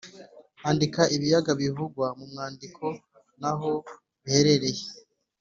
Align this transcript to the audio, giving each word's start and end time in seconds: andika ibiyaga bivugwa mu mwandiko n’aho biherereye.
andika 0.69 1.01
ibiyaga 1.15 1.51
bivugwa 1.61 2.05
mu 2.17 2.25
mwandiko 2.31 2.85
n’aho 3.39 3.71
biherereye. 4.23 4.85